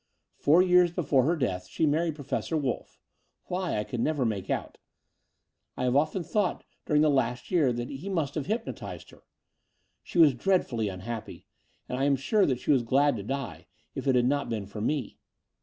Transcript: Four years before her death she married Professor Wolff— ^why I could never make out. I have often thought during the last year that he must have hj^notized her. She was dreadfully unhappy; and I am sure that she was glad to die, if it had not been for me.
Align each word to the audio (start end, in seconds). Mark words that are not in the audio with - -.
Four 0.39 0.63
years 0.63 0.91
before 0.91 1.25
her 1.25 1.35
death 1.35 1.67
she 1.67 1.85
married 1.85 2.15
Professor 2.15 2.57
Wolff— 2.57 2.97
^why 3.51 3.77
I 3.77 3.83
could 3.83 3.99
never 3.99 4.25
make 4.25 4.49
out. 4.49 4.79
I 5.77 5.83
have 5.83 5.95
often 5.95 6.23
thought 6.23 6.63
during 6.87 7.03
the 7.03 7.09
last 7.11 7.51
year 7.51 7.71
that 7.71 7.87
he 7.87 8.09
must 8.09 8.33
have 8.33 8.47
hj^notized 8.47 9.11
her. 9.11 9.21
She 10.01 10.17
was 10.17 10.33
dreadfully 10.33 10.89
unhappy; 10.89 11.45
and 11.87 11.99
I 11.99 12.05
am 12.05 12.15
sure 12.15 12.47
that 12.47 12.59
she 12.59 12.71
was 12.71 12.81
glad 12.81 13.15
to 13.17 13.21
die, 13.21 13.67
if 13.93 14.07
it 14.07 14.15
had 14.15 14.25
not 14.25 14.49
been 14.49 14.65
for 14.65 14.81
me. 14.81 15.19